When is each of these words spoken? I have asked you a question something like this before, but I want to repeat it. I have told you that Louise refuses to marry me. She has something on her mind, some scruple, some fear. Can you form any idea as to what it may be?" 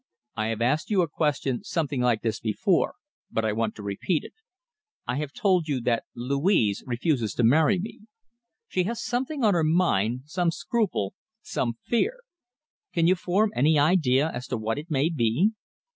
I 0.35 0.47
have 0.47 0.63
asked 0.63 0.89
you 0.89 1.03
a 1.03 1.07
question 1.07 1.63
something 1.63 2.01
like 2.01 2.23
this 2.23 2.39
before, 2.39 2.95
but 3.29 3.45
I 3.45 3.53
want 3.53 3.75
to 3.75 3.83
repeat 3.83 4.23
it. 4.23 4.33
I 5.05 5.17
have 5.17 5.31
told 5.31 5.67
you 5.67 5.79
that 5.81 6.05
Louise 6.15 6.83
refuses 6.87 7.35
to 7.35 7.43
marry 7.43 7.77
me. 7.77 7.99
She 8.67 8.85
has 8.85 8.99
something 9.05 9.43
on 9.43 9.53
her 9.53 9.63
mind, 9.63 10.21
some 10.25 10.49
scruple, 10.49 11.13
some 11.43 11.75
fear. 11.83 12.21
Can 12.93 13.05
you 13.05 13.13
form 13.13 13.51
any 13.55 13.77
idea 13.77 14.31
as 14.31 14.47
to 14.47 14.57
what 14.57 14.79
it 14.79 14.89
may 14.89 15.09
be?" 15.11 15.51